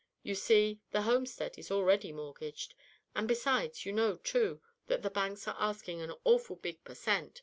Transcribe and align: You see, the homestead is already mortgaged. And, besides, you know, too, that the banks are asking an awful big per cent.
You 0.23 0.33
see, 0.33 0.79
the 0.89 1.03
homestead 1.03 1.59
is 1.59 1.69
already 1.69 2.11
mortgaged. 2.11 2.73
And, 3.15 3.27
besides, 3.27 3.85
you 3.85 3.91
know, 3.91 4.15
too, 4.15 4.59
that 4.87 5.03
the 5.03 5.11
banks 5.11 5.47
are 5.47 5.55
asking 5.59 6.01
an 6.01 6.15
awful 6.25 6.55
big 6.55 6.83
per 6.83 6.95
cent. 6.95 7.39